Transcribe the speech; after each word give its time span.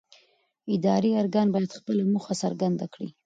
اداري 0.75 1.11
ارګان 1.21 1.47
باید 1.53 1.77
خپله 1.79 2.03
موخه 2.13 2.33
څرګنده 2.43 2.85
کړي. 2.93 3.09